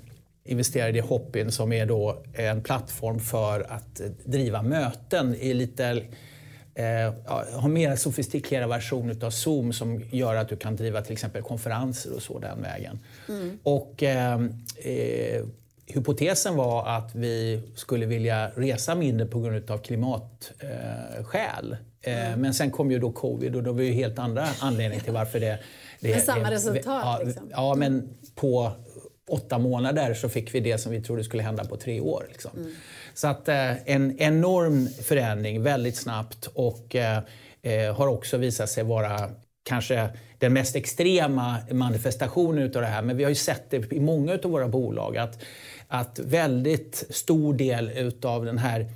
investerade 0.45 0.99
i 0.99 1.01
Hopin 1.01 1.53
som 1.53 1.73
är 1.73 1.87
då 1.87 2.23
en 2.35 2.63
plattform 2.63 3.21
för 3.21 3.61
att 3.61 4.01
driva 4.25 4.63
möten 4.63 5.35
i 5.35 5.55
lite 5.55 6.03
eh, 6.75 7.15
har 7.61 7.69
mer 7.69 7.97
sofistikerad 7.97 8.69
version 8.69 9.23
av 9.23 9.31
Zoom 9.31 9.73
som 9.73 10.03
gör 10.11 10.35
att 10.35 10.49
du 10.49 10.57
kan 10.57 10.77
driva 10.77 11.03
till 11.03 11.13
exempel 11.13 11.43
konferenser 11.43 12.15
och 12.17 12.23
så 12.23 12.39
den 12.39 12.63
vägen. 12.63 12.99
Mm. 13.29 13.59
Och, 13.63 14.03
eh, 14.03 14.41
eh, 14.85 15.45
hypotesen 15.87 16.57
var 16.57 16.97
att 16.97 17.15
vi 17.15 17.63
skulle 17.75 18.07
vilja 18.07 18.51
resa 18.57 18.95
mindre 18.95 19.27
på 19.27 19.41
grund 19.41 19.71
av 19.71 19.79
klimatskäl. 19.79 21.77
Eh, 22.03 22.27
mm. 22.27 22.41
Men 22.41 22.55
sen 22.55 22.71
kom 22.71 22.91
ju 22.91 22.99
då 22.99 23.13
covid 23.13 23.57
och 23.57 23.63
då 23.63 23.73
var 23.73 23.81
det 23.81 23.91
helt 23.91 24.19
andra 24.19 24.49
anledningar 24.61 25.05
till 25.05 25.13
varför 25.13 25.41
det... 25.41 25.59
det 26.01 26.11
men 26.11 26.21
samma 26.21 26.51
resultat? 26.51 26.85
Ja, 26.87 27.21
liksom. 27.25 27.49
ja, 27.51 27.75
men 27.75 28.09
på 28.35 28.73
åtta 29.29 29.59
månader 29.59 30.15
så 30.15 30.29
fick 30.29 30.55
vi 30.55 30.61
det 30.61 30.79
som 30.79 30.93
vi 30.93 31.01
trodde 31.01 31.25
skulle 31.25 31.43
hända 31.43 31.65
på 31.65 31.77
tre 31.77 32.01
år. 32.01 32.27
Liksom. 32.29 32.51
Mm. 32.57 32.73
Så 33.15 33.29
att 33.29 33.49
eh, 33.49 33.89
en 33.89 34.19
enorm 34.19 34.89
förändring 35.03 35.63
väldigt 35.63 35.97
snabbt 35.97 36.47
och 36.55 36.97
eh, 36.97 37.23
eh, 37.63 37.97
har 37.97 38.09
också 38.09 38.37
visat 38.37 38.71
sig 38.71 38.85
vara 38.85 39.31
kanske 39.65 40.09
den 40.39 40.53
mest 40.53 40.77
extrema 40.77 41.57
manifestationen 41.71 42.65
av 42.65 42.71
det 42.71 42.87
här. 42.87 43.03
Men 43.03 43.17
vi 43.17 43.25
har 43.25 43.29
ju 43.29 43.35
sett 43.35 43.71
det 43.71 43.93
i 43.93 44.01
många 44.01 44.33
av 44.33 44.51
våra 44.51 44.69
bolag 44.69 45.17
att, 45.17 45.39
att 45.89 46.19
väldigt 46.19 47.05
stor 47.11 47.55
del 47.55 48.13
av 48.23 48.45
den 48.45 48.59
här 48.59 48.87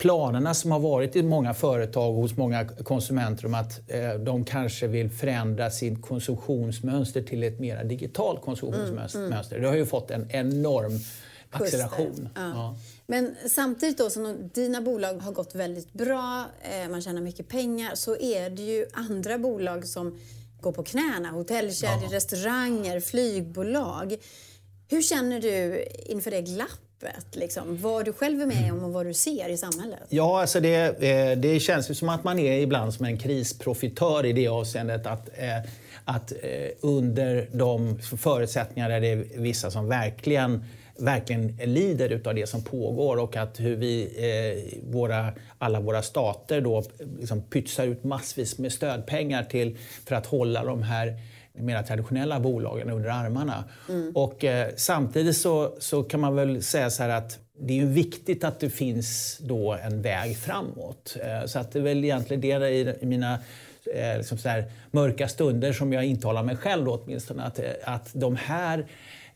planerna 0.00 0.54
som 0.54 0.70
har 0.70 0.80
varit 0.80 1.16
i 1.16 1.22
många 1.22 1.54
företag 1.54 2.14
och 2.14 2.22
hos 2.22 2.36
många 2.36 2.68
konsumenter 2.68 3.46
om 3.46 3.54
att 3.54 3.80
eh, 3.86 4.14
de 4.14 4.44
kanske 4.44 4.86
vill 4.86 5.10
förändra 5.10 5.70
sin 5.70 6.02
konsumtionsmönster 6.02 7.22
till 7.22 7.42
ett 7.42 7.60
mer 7.60 7.84
digitalt 7.84 8.42
konsumtionsmönster. 8.42 9.18
Mm, 9.18 9.32
mm. 9.32 9.62
Det 9.62 9.68
har 9.68 9.76
ju 9.76 9.86
fått 9.86 10.10
en 10.10 10.30
enorm 10.30 10.98
acceleration. 11.50 12.28
Ja. 12.34 12.48
Ja. 12.54 12.76
Men 13.06 13.36
samtidigt 13.48 13.98
då 13.98 14.10
som 14.10 14.50
dina 14.54 14.80
bolag 14.80 15.14
har 15.14 15.32
gått 15.32 15.54
väldigt 15.54 15.92
bra, 15.92 16.44
eh, 16.62 16.90
man 16.90 17.02
tjänar 17.02 17.20
mycket 17.20 17.48
pengar, 17.48 17.94
så 17.94 18.16
är 18.16 18.50
det 18.50 18.62
ju 18.62 18.86
andra 18.92 19.38
bolag 19.38 19.86
som 19.86 20.18
går 20.60 20.72
på 20.72 20.82
knäna. 20.82 21.30
Hotellkedjor, 21.30 22.02
ja. 22.10 22.16
restauranger, 22.16 23.00
flygbolag. 23.00 24.16
Hur 24.88 25.02
känner 25.02 25.40
du 25.40 25.84
inför 26.06 26.30
det 26.30 26.42
öppet? 27.02 27.36
Liksom, 27.36 27.76
vad 27.76 28.04
du 28.04 28.12
själv 28.12 28.42
är 28.42 28.46
med 28.46 28.72
om 28.72 28.84
och 28.84 28.92
vad 28.92 29.06
du 29.06 29.14
ser 29.14 29.48
i 29.48 29.56
samhället? 29.56 30.00
Ja, 30.08 30.40
alltså 30.40 30.60
det, 30.60 31.02
eh, 31.02 31.38
det 31.38 31.60
känns 31.60 31.90
ju 31.90 31.94
som 31.94 32.08
att 32.08 32.24
man 32.24 32.38
är 32.38 32.58
ibland 32.58 32.94
som 32.94 33.06
en 33.06 33.18
krisprofitör 33.18 34.26
i 34.26 34.32
det 34.32 34.48
avseendet 34.48 35.06
att, 35.06 35.28
eh, 35.28 35.70
att 36.04 36.32
eh, 36.32 36.38
under 36.80 37.48
de 37.52 37.98
förutsättningar 37.98 38.88
där 38.88 39.00
det 39.00 39.08
är 39.08 39.24
vissa 39.36 39.70
som 39.70 39.88
verkligen 39.88 40.64
verkligen 40.98 41.58
lider 41.64 42.20
av 42.28 42.34
det 42.34 42.46
som 42.46 42.62
pågår 42.62 43.16
och 43.16 43.36
att 43.36 43.60
hur 43.60 43.76
vi, 43.76 44.02
eh, 44.16 44.80
våra, 44.92 45.32
alla 45.58 45.80
våra 45.80 46.02
stater 46.02 46.60
då 46.60 46.84
liksom 47.18 47.42
pytsar 47.42 47.86
ut 47.86 48.04
massvis 48.04 48.58
med 48.58 48.72
stödpengar 48.72 49.42
till, 49.42 49.78
för 50.06 50.14
att 50.14 50.26
hålla 50.26 50.64
de 50.64 50.82
här 50.82 51.18
mer 51.52 51.82
traditionella 51.82 52.40
bolagen 52.40 52.90
under 52.90 53.10
armarna. 53.10 53.64
Mm. 53.88 54.12
Och, 54.16 54.44
eh, 54.44 54.68
samtidigt 54.76 55.36
så, 55.36 55.74
så 55.78 56.02
kan 56.02 56.20
man 56.20 56.34
väl 56.34 56.62
säga 56.62 56.90
så 56.90 57.02
här 57.02 57.10
att 57.10 57.38
det 57.58 57.72
är 57.72 57.76
ju 57.76 57.86
viktigt 57.86 58.44
att 58.44 58.60
det 58.60 58.70
finns 58.70 59.38
då 59.40 59.72
en 59.72 60.02
väg 60.02 60.36
framåt. 60.36 61.16
Eh, 61.20 61.46
så 61.46 61.58
att 61.58 61.72
det 61.72 61.78
är 61.78 61.82
väl 61.82 62.04
egentligen 62.04 62.40
det 62.40 62.68
i, 62.68 62.94
i 63.00 63.06
mina 63.06 63.38
eh, 63.94 64.16
liksom 64.16 64.38
så 64.38 64.48
här, 64.48 64.64
mörka 64.90 65.28
stunder 65.28 65.72
som 65.72 65.92
jag 65.92 66.04
intalar 66.04 66.42
mig 66.42 66.56
själv 66.56 66.84
då, 66.84 67.00
åtminstone. 67.04 67.42
Att, 67.42 67.60
att 67.84 68.10
de 68.12 68.36
här 68.36 68.86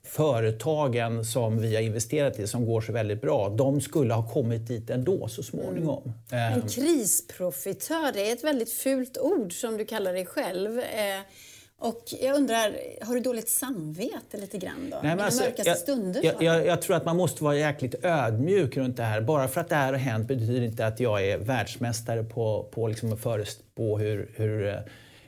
företagen 0.06 1.25
som 1.25 1.59
vi 1.59 1.75
har 1.75 1.83
investerat 1.83 2.38
i 2.38 2.47
som 2.47 2.66
går 2.66 2.80
så 2.80 2.92
väldigt 2.92 3.21
bra, 3.21 3.49
de 3.49 3.80
skulle 3.80 4.14
ha 4.14 4.28
kommit 4.28 4.66
dit 4.66 4.90
ändå 4.90 5.28
så 5.28 5.42
småningom. 5.42 6.02
Mm. 6.30 6.52
En 6.52 6.61
ehm. 6.61 6.68
krisprofitör, 6.68 8.12
det 8.12 8.28
är 8.28 8.33
ett 8.33 8.44
väldigt 8.44 8.73
fult 8.73 9.18
ord 9.18 9.61
som 9.61 9.76
du 9.76 9.85
kallar 9.85 10.12
dig 10.12 10.26
själv. 10.26 10.80
Och 11.78 12.02
jag 12.21 12.37
undrar, 12.37 12.76
har 13.02 13.14
du 13.14 13.21
dåligt 13.21 13.49
samvete 13.49 14.37
lite 14.37 14.59
grann 14.59 14.90
då? 14.90 15.00
Nej, 15.02 15.21
alltså, 15.21 15.43
mörkaste 15.43 15.71
jag, 15.71 15.78
stunder? 15.78 16.21
Jag, 16.25 16.43
jag, 16.43 16.66
jag, 16.66 16.83
tror 16.83 16.97
att 16.97 17.04
man 17.04 17.16
måste 17.16 17.45
vara 17.45 17.57
jäkligt 17.57 18.04
ödmjuk 18.04 18.76
runt 18.76 18.97
det 18.97 19.02
här. 19.02 19.21
Bara 19.21 19.49
för 19.49 19.61
att 19.61 19.69
det 19.69 19.76
här 19.76 19.93
har 19.93 19.99
hänt 19.99 20.28
betyder 20.28 20.62
inte 20.62 20.87
att 20.87 21.00
jag 21.00 21.26
är 21.26 21.38
världsmästare 21.38 22.25
på, 22.25 22.69
på 22.71 22.88
liksom 22.88 23.12
att 23.12 23.21
förespå 23.21 23.99
hur, 23.99 24.31
hur 24.35 24.69
eh, 24.69 24.75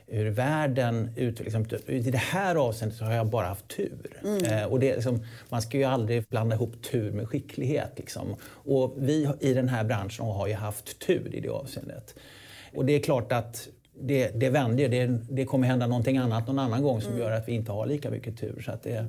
hur 0.07 0.29
världen 0.29 1.09
utvecklas. 1.15 1.71
Liksom, 1.71 1.95
I 1.95 2.11
det 2.11 2.17
här 2.17 2.55
avseendet 2.55 2.99
har 2.99 3.13
jag 3.13 3.27
bara 3.27 3.47
haft 3.47 3.67
tur. 3.67 4.19
Mm. 4.23 4.43
Eh, 4.43 4.65
och 4.65 4.79
det, 4.79 4.95
liksom, 4.95 5.25
man 5.49 5.61
ska 5.61 5.77
ju 5.77 5.83
aldrig 5.83 6.27
blanda 6.27 6.55
ihop 6.55 6.83
tur 6.91 7.11
med 7.11 7.27
skicklighet. 7.27 7.91
Liksom. 7.97 8.35
Och 8.49 8.93
vi 8.97 9.29
i 9.39 9.53
den 9.53 9.69
här 9.69 9.83
branschen 9.83 10.25
har 10.25 10.47
ju 10.47 10.53
haft 10.53 10.99
tur 10.99 11.35
i 11.35 11.39
det 11.39 11.49
avseendet. 11.49 12.15
Och 12.75 12.85
det 12.85 12.93
är 12.93 12.99
klart 12.99 13.31
att 13.31 13.67
det, 14.01 14.27
det 14.27 14.49
vänder 14.49 14.89
det, 14.89 15.05
det 15.29 15.45
kommer 15.45 15.67
hända 15.67 15.87
någonting 15.87 16.17
annat 16.17 16.47
någon 16.47 16.59
annan 16.59 16.83
gång 16.83 17.01
som 17.01 17.11
mm. 17.11 17.23
gör 17.23 17.31
att 17.31 17.47
vi 17.47 17.51
inte 17.51 17.71
har 17.71 17.85
lika 17.85 18.09
mycket 18.09 18.39
tur. 18.39 18.61
Så 18.65 18.71
att 18.71 18.83
det, 18.83 19.05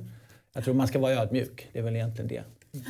jag 0.53 0.63
tror 0.63 0.73
man 0.73 0.87
ska 0.87 0.99
vara 0.99 1.13
ödmjuk. 1.13 1.69
Det 1.73 1.79
är 1.79 1.83
väl 1.83 1.95
egentligen 1.95 2.27
det. 2.27 2.43
Mm. 2.73 2.85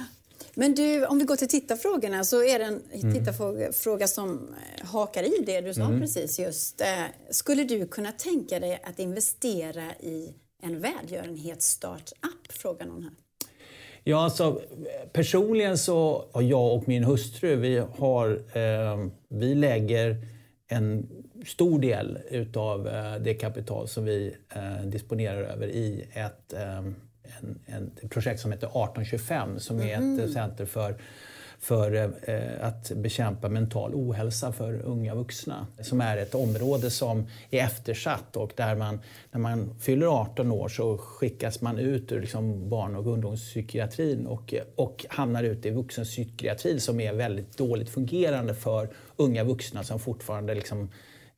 Men 0.53 0.75
du, 0.75 1.05
om 1.05 1.19
vi 1.19 1.25
går 1.25 1.35
till 1.35 1.47
tittarfrågorna 1.47 2.23
så 2.23 2.43
är 2.43 2.59
det 2.59 2.65
en 2.65 2.81
mm. 2.93 3.13
tittarfråga 3.13 4.07
som 4.07 4.55
eh, 4.79 4.85
hakar 4.85 5.23
i 5.23 5.43
det 5.45 5.61
du 5.61 5.73
sa 5.73 5.83
mm. 5.83 6.01
precis 6.01 6.39
just. 6.39 6.81
Eh, 6.81 6.87
skulle 7.29 7.63
du 7.63 7.87
kunna 7.87 8.11
tänka 8.11 8.59
dig 8.59 8.81
att 8.83 8.99
investera 8.99 9.83
i 9.99 10.33
en 10.61 10.79
välgörenhetsstartup? 10.79 12.17
Frågar 12.49 12.85
någon 12.85 13.03
här. 13.03 13.11
Ja, 14.03 14.23
alltså, 14.23 14.61
personligen 15.13 15.77
så 15.77 16.25
har 16.31 16.41
jag 16.41 16.73
och 16.73 16.87
min 16.87 17.03
hustru, 17.03 17.55
vi, 17.55 17.77
har, 17.97 18.29
eh, 18.57 19.07
vi 19.29 19.55
lägger 19.55 20.17
en 20.71 21.07
stor 21.45 21.79
del 21.79 22.19
utav 22.29 22.87
eh, 22.87 23.15
det 23.15 23.33
kapital 23.33 23.87
som 23.87 24.05
vi 24.05 24.35
eh, 24.55 24.85
disponerar 24.85 25.41
över 25.41 25.67
i 25.67 26.05
ett 26.13 26.53
eh, 26.53 26.77
en, 27.39 27.59
en, 27.65 27.91
ett 28.01 28.11
projekt 28.11 28.39
som 28.39 28.51
heter 28.51 28.67
1825 28.67 29.59
som 29.59 29.79
är 29.79 30.23
ett 30.23 30.33
center 30.33 30.65
för 30.65 30.95
för 31.59 32.13
eh, 32.29 32.67
att 32.67 32.91
bekämpa 32.91 33.49
mental 33.49 33.95
ohälsa 33.95 34.51
för 34.51 34.81
unga 34.81 35.15
vuxna. 35.15 35.67
Som 35.81 36.01
är 36.01 36.17
ett 36.17 36.35
område 36.35 36.89
som 36.89 37.27
är 37.49 37.63
eftersatt 37.63 38.35
och 38.35 38.51
där 38.55 38.75
man, 38.75 38.99
när 39.31 39.39
man 39.39 39.75
fyller 39.79 40.21
18 40.21 40.51
år 40.51 40.69
så 40.69 40.97
skickas 40.97 41.61
man 41.61 41.77
ut 41.79 42.11
ur 42.11 42.21
liksom 42.21 42.69
barn 42.69 42.95
och 42.95 43.07
ungdomspsykiatrin 43.07 44.27
och, 44.27 44.53
och 44.75 45.05
hamnar 45.09 45.43
ute 45.43 45.67
i 45.67 45.71
vuxenpsykiatrin 45.71 46.79
som 46.79 46.99
är 46.99 47.13
väldigt 47.13 47.57
dåligt 47.57 47.89
fungerande 47.89 48.53
för 48.53 48.89
unga 49.15 49.43
vuxna 49.43 49.83
som 49.83 49.99
fortfarande 49.99 50.53
liksom 50.53 50.89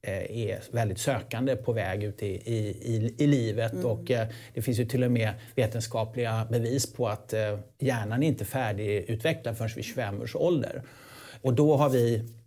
är 0.03 0.59
väldigt 0.71 0.99
sökande 0.99 1.55
på 1.55 1.73
väg 1.73 2.03
ut 2.03 2.23
i, 2.23 2.27
i, 2.27 3.15
i 3.17 3.27
livet. 3.27 3.73
Mm. 3.73 3.85
Och 3.85 4.11
eh, 4.11 4.27
det 4.53 4.61
finns 4.61 4.79
ju 4.79 4.85
till 4.85 5.03
och 5.03 5.11
med 5.11 5.33
vetenskapliga 5.55 6.47
bevis 6.51 6.93
på 6.93 7.07
att 7.07 7.33
eh, 7.33 7.59
hjärnan 7.79 8.23
är 8.23 8.27
inte 8.27 8.45
färdigutvecklad 8.45 9.57
förrän 9.57 9.71
vid 9.75 9.85
25 9.85 10.21
års 10.21 10.35
ålder. 10.35 10.81
Och 11.41 11.53
då 11.53 11.77
har 11.77 11.89
vi 11.89 12.17
Eh, 12.17 12.40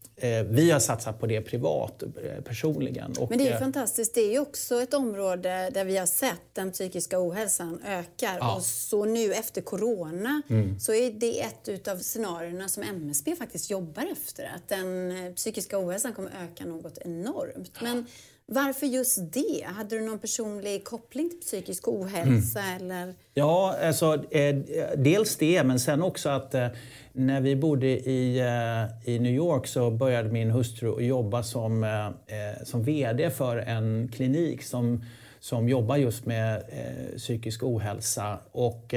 vi 0.45 0.71
har 0.71 0.81
satsat 0.81 1.21
på 1.21 1.27
det 1.27 1.41
privat, 1.41 2.03
eh, 2.03 2.43
personligen. 2.45 3.15
Men 3.29 3.39
det 3.39 3.49
är 3.49 3.53
eh, 3.53 3.59
fantastiskt. 3.59 4.15
Det 4.15 4.21
är 4.21 4.33
ju 4.33 4.39
också 4.39 4.83
ett 4.83 4.95
område 4.95 5.71
där 5.75 5.85
vi 5.85 5.97
har 5.97 6.07
sett 6.07 6.43
den 6.53 6.73
psykiska 6.73 7.21
ohälsan 7.21 7.81
ökar. 7.87 8.39
Ja. 8.39 8.57
Och 8.57 8.63
så 8.63 9.05
nu 9.05 9.35
efter 9.35 9.61
corona 9.61 10.43
mm. 10.49 10.81
så 10.81 10.95
är 10.95 11.11
det 11.11 11.41
ett 11.41 11.89
av 11.89 11.99
scenarierna 11.99 12.69
som 12.69 12.83
MSB 12.83 13.37
faktiskt 13.37 13.71
jobbar 13.71 14.07
efter. 14.13 14.45
Att 14.57 14.69
den 14.69 15.13
psykiska 15.35 15.79
ohälsan 15.79 16.13
kommer 16.13 16.31
öka 16.45 16.65
något 16.65 16.99
enormt. 16.99 17.81
Men 17.81 18.07
varför 18.47 18.87
just 18.87 19.33
det? 19.33 19.65
Hade 19.67 19.99
du 19.99 20.05
någon 20.05 20.19
personlig 20.19 20.85
koppling 20.85 21.31
till 21.31 21.41
psykisk 21.41 21.89
ohälsa? 21.89 22.61
Mm. 22.61 22.77
Eller? 22.77 23.15
Ja, 23.35 23.77
alltså, 23.83 24.25
eh, 24.31 24.57
dels 24.97 25.37
det, 25.37 25.65
men 25.65 25.81
sen 25.81 26.03
också 26.03 26.29
att 26.29 26.55
eh, 26.55 26.67
när 27.13 27.41
vi 27.41 27.57
bodde 27.57 27.87
i, 27.87 28.39
eh, 28.39 29.11
i 29.15 29.19
New 29.19 29.33
York 29.33 29.67
så 29.67 29.91
började 29.91 30.29
min 30.29 30.51
hustru 30.51 31.01
jobba 31.01 31.43
som, 31.43 31.85
eh, 31.85 32.07
eh, 32.07 32.65
som 32.65 32.83
VD 32.83 33.31
för 33.31 33.57
en 33.57 34.11
klinik 34.15 34.63
som, 34.63 35.05
som 35.41 35.69
jobbar 35.69 35.97
just 35.97 36.27
med 36.27 36.57
eh, 36.57 37.17
psykisk 37.17 37.63
ohälsa. 37.63 38.39
Och, 38.53 38.95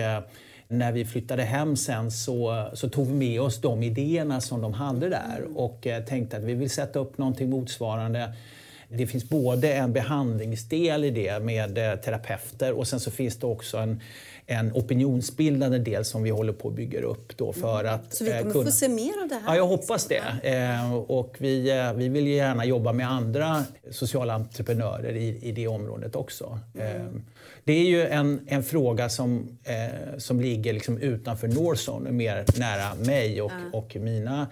när 0.70 0.92
vi 0.92 1.06
flyttade 1.06 1.44
hem 1.44 1.76
sen 1.76 2.12
så, 2.12 2.70
så 2.74 2.90
tog 2.90 3.08
vi 3.08 3.14
med 3.14 3.42
oss 3.42 3.62
de 3.62 3.84
idéerna 3.84 4.42
som 4.42 4.62
de 4.62 4.74
hade 4.74 5.10
där 5.10 5.48
och 5.56 5.88
tänkte 6.08 6.38
att 6.38 6.44
vi 6.44 6.54
vill 6.54 6.70
sätta 6.70 7.00
upp 7.00 7.18
någonting 7.18 7.50
motsvarande 7.50 8.34
det 8.90 9.08
finns 9.08 9.30
både 9.30 9.74
en 9.74 9.94
behandlingsdel 9.94 11.04
i 11.04 11.10
det 11.10 11.44
med 11.44 11.78
eh, 11.78 11.96
terapeuter 11.96 12.72
och 12.72 12.88
sen 12.88 13.00
så 13.00 13.12
finns 13.12 13.38
det 13.38 13.48
också 13.48 13.78
en, 13.78 14.02
en 14.46 14.72
opinionsbildande 14.74 15.78
del 15.78 16.06
som 16.06 16.24
vi 16.24 16.30
håller 16.30 16.54
på 16.54 16.68
att 16.68 16.74
bygga 16.74 17.02
upp. 17.02 17.38
Då 17.38 17.54
för 17.54 17.80
mm. 17.80 17.96
att, 17.96 18.14
så 18.14 18.24
vi 18.24 18.32
eh, 18.32 18.40
kommer 18.40 18.52
kunna... 18.52 18.66
få 18.66 18.72
se 18.72 18.90
mer 18.90 19.22
av 19.22 19.28
det 19.30 19.36
här? 19.36 19.44
Ja, 19.46 19.56
jag 19.56 19.68
hoppas 19.68 20.06
det. 20.06 20.24
Eh, 20.44 20.94
och 20.94 21.36
vi, 21.40 21.92
vi 21.96 22.10
vill 22.10 22.28
gärna 22.28 22.66
jobba 22.66 22.94
med 22.94 23.12
andra 23.12 23.64
sociala 23.92 24.34
entreprenörer 24.34 25.16
i, 25.16 25.40
i 25.42 25.52
det 25.52 25.68
området 25.68 26.16
också. 26.16 26.60
Mm. 26.80 27.22
Det 27.64 27.74
är 27.74 27.86
ju 27.86 28.08
en, 28.08 28.40
en 28.48 28.64
fråga 28.64 29.10
som, 29.10 29.58
som 30.18 30.42
ligger 30.42 30.74
liksom 30.74 30.98
utanför 30.98 31.48
Northzone, 31.48 32.12
mer 32.12 32.46
nära 32.60 32.96
mig 32.96 33.42
och, 33.42 33.52
mm. 33.52 33.74
och 33.74 33.96
mina 33.96 34.48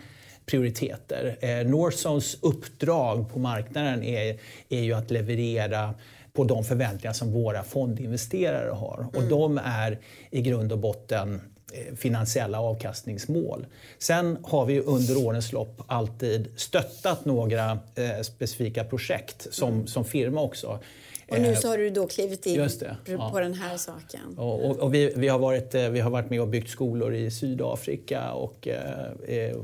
prioriteter. 0.46 1.38
Eh, 1.42 1.68
Northzones 1.68 2.38
uppdrag 2.42 3.34
på 3.34 3.40
marknaden 3.40 4.04
är, 4.04 4.40
är 4.70 4.82
ju 4.82 4.94
att 4.94 5.12
leverera 5.12 5.94
på 6.34 6.44
de 6.44 6.64
förväntningar 6.64 7.14
som 7.14 7.32
våra 7.32 7.64
fondinvesterare 7.64 8.72
har. 8.72 8.98
Mm. 8.98 9.10
Och 9.16 9.24
de 9.24 9.60
är 9.64 10.00
i 10.32 10.42
grund 10.42 10.72
och 10.72 10.80
botten 10.80 11.42
eh, 11.74 11.96
finansiella 11.96 12.60
avkastningsmål. 12.60 13.66
Sen 14.00 14.38
har 14.44 14.66
vi 14.66 14.80
under 14.80 15.26
årens 15.26 15.52
lopp 15.54 15.82
alltid 15.88 16.48
stöttat 16.56 17.26
några 17.26 17.72
eh, 17.72 18.22
specifika 18.22 18.84
projekt 18.84 19.48
som, 19.54 19.74
mm. 19.74 19.88
som 19.88 20.06
firma 20.06 20.42
också. 20.42 20.80
Och 21.30 21.42
nu 21.42 21.56
så 21.56 21.68
har 21.68 21.78
du 21.78 21.90
då 21.90 22.08
klivit 22.08 22.46
in 22.46 22.58
det, 22.80 22.98
på 23.06 23.12
ja. 23.12 23.40
den 23.40 23.54
här 23.54 23.78
saken. 23.78 24.38
Och, 24.38 24.66
och, 24.66 24.78
och 24.78 24.94
vi, 24.94 25.14
vi, 25.16 25.28
har 25.28 25.40
varit, 25.40 25.76
vi 25.76 26.00
har 26.00 26.10
varit 26.10 26.30
med 26.30 26.42
och 26.42 26.48
byggt 26.48 26.70
skolor 26.70 27.14
i 27.14 27.32
Sydafrika 27.32 28.32
och, 28.32 28.68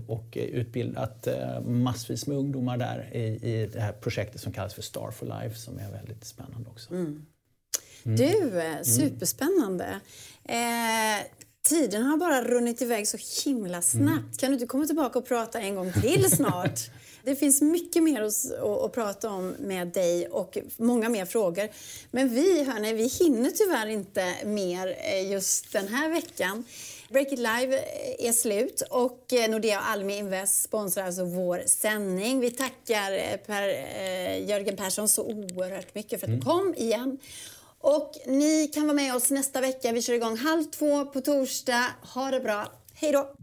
och 0.08 0.38
utbildat 0.38 1.28
massvis 1.66 2.28
med 2.28 2.38
ungdomar 2.38 2.78
där 2.78 3.10
i, 3.14 3.22
i 3.22 3.70
det 3.74 3.80
här 3.80 3.92
projektet 3.92 4.42
som 4.42 4.54
kallas 4.54 4.74
för 4.74 4.82
Star 4.82 5.12
for 5.12 5.26
Life 5.26 5.56
som 5.56 5.80
är 5.80 5.92
väldigt 5.92 6.26
spännande 6.26 6.70
också. 6.70 6.92
Mm. 6.92 7.26
Mm. 8.04 8.18
Du, 8.18 8.62
mm. 8.62 8.84
superspännande. 8.84 10.00
Eh, 10.44 11.26
tiden 11.70 12.04
har 12.04 12.18
bara 12.18 12.44
runnit 12.44 12.82
iväg 12.82 13.08
så 13.08 13.18
himla 13.46 13.82
snabbt. 13.82 14.08
Mm. 14.08 14.34
Kan 14.40 14.50
du 14.50 14.54
inte 14.54 14.66
komma 14.66 14.86
tillbaka 14.86 15.20
och 15.20 15.28
prata 15.28 15.60
en 15.60 15.76
gång 15.76 15.92
till 16.02 16.32
snart? 16.32 16.80
Det 17.24 17.36
finns 17.36 17.62
mycket 17.62 18.04
mer 18.04 18.22
att, 18.22 18.62
att, 18.86 18.92
prata 18.94 19.30
om 19.30 19.56
med 19.60 19.88
dig 19.88 20.28
och 20.28 20.58
många 20.78 21.10
mer 21.10 21.26
frågor. 21.26 21.70
Men 22.12 22.30
vi, 22.30 22.64
hörni, 22.64 22.94
vi 22.94 23.08
hinner 23.08 23.52
tyvärr 23.52 23.88
inte 23.88 24.34
mer 24.46 24.98
eh, 25.00 25.32
just 25.32 25.72
den 25.72 25.88
här 25.88 26.10
veckan. 26.10 26.64
Break 27.10 27.32
It 27.32 27.40
Live 27.40 27.78
eh, 27.78 28.28
är 28.28 28.32
slut 28.32 28.84
och 28.90 29.34
eh, 29.34 29.50
Nordea 29.50 29.80
och 29.80 29.88
Almi 29.88 30.18
Invest 30.18 30.64
sponsrar 30.64 31.06
alltså 31.06 31.26
vår 31.26 31.64
sändning. 31.66 32.40
Vi 32.40 32.52
tackar 32.52 33.38
per, 33.38 33.68
Jörgen 34.38 34.78
Persson 34.78 35.10
så 35.10 35.24
oerhört 35.24 35.96
mycket 35.96 36.20
för 36.20 36.28
att 36.28 36.32
du 36.32 36.34
mm. 36.34 36.46
kom 36.46 36.74
igen. 36.78 37.18
Och 37.82 38.12
ni 38.26 38.68
kan 38.68 38.84
vara 38.84 38.96
med 38.96 39.16
oss 39.16 39.30
nästa 39.30 39.62
vecka. 39.62 39.92
Vi 39.92 40.02
kör 40.02 40.14
igång 40.14 40.38
halv 40.38 40.64
två 40.64 41.06
på 41.06 41.22
torsdag. 41.22 41.86
Ha 42.14 42.32
det 42.32 42.40
bra. 42.40 42.68
Hej 42.94 43.12
då! 43.12 43.34